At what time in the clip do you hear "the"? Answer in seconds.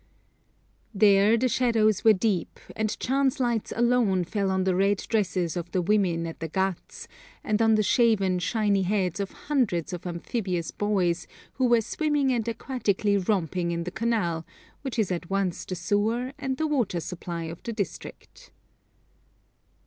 1.37-1.47, 4.63-4.73, 5.73-5.81, 6.39-6.47, 7.75-7.83, 13.83-13.91, 15.65-15.75, 16.57-16.65, 17.61-17.71